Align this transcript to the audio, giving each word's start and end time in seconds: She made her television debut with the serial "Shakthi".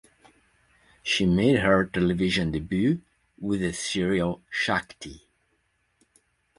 She 1.03 1.27
made 1.27 1.59
her 1.59 1.85
television 1.85 2.49
debut 2.51 3.03
with 3.37 3.61
the 3.61 3.71
serial 3.71 4.41
"Shakthi". 4.51 5.27